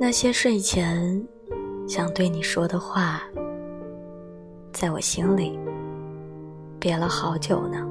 [0.00, 1.22] 那些睡前
[1.86, 3.22] 想对你说的话，
[4.72, 5.58] 在我心里
[6.78, 7.84] 憋了好久呢。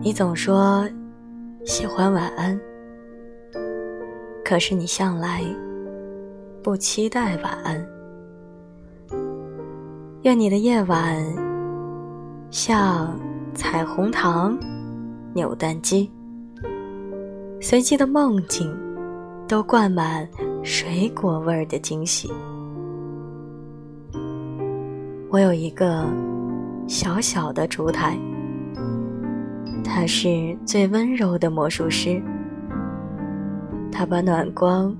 [0.00, 0.88] 你总说
[1.64, 2.58] 喜欢晚安，
[4.44, 5.42] 可是你向来
[6.62, 7.86] 不期待晚安。
[10.22, 11.22] 愿你的夜晚
[12.50, 13.18] 像
[13.54, 14.58] 彩虹糖、
[15.34, 16.10] 扭蛋机，
[17.66, 18.70] 随机的梦境
[19.48, 20.28] 都灌满
[20.62, 22.30] 水果味儿的惊喜。
[25.30, 26.04] 我有一个
[26.86, 28.18] 小小的烛台，
[29.82, 32.22] 它是最温柔的魔术师，
[33.90, 34.94] 它把暖光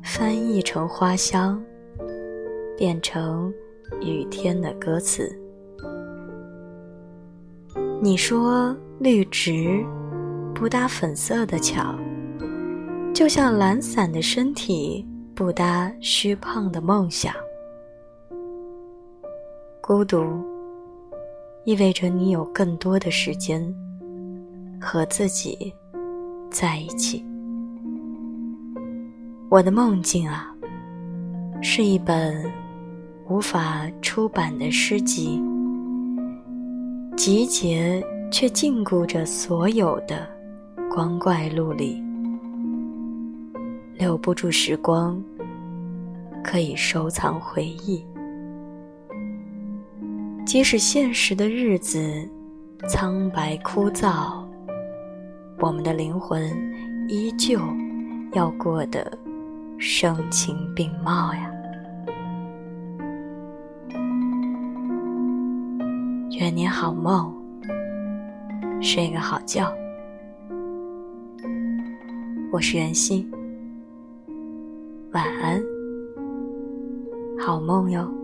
[0.00, 1.60] 翻译成花香，
[2.78, 3.52] 变成。
[4.00, 5.28] 雨天的歌词。
[8.00, 9.84] 你说绿植
[10.54, 11.94] 不搭粉色的桥，
[13.14, 17.34] 就像懒散的身体不搭虚胖的梦想。
[19.80, 20.24] 孤独
[21.64, 23.62] 意味着你有更多的时间
[24.80, 25.72] 和自己
[26.50, 27.24] 在一起。
[29.48, 30.54] 我的梦境啊，
[31.62, 32.50] 是一本。
[33.28, 35.40] 无法出版的诗集，
[37.16, 40.28] 集结却禁锢着所有的
[40.92, 42.02] 光怪陆离，
[43.94, 45.22] 留不住时光，
[46.42, 48.04] 可以收藏回忆。
[50.44, 52.28] 即使现实的日子
[52.88, 54.42] 苍白枯燥，
[55.60, 56.50] 我们的灵魂
[57.08, 57.60] 依旧
[58.32, 59.16] 要过得
[59.78, 61.52] 声情并茂呀。
[66.40, 67.32] 愿你好梦，
[68.82, 69.72] 睡个好觉。
[72.52, 73.30] 我是袁心，
[75.12, 75.62] 晚安，
[77.38, 78.19] 好梦哟。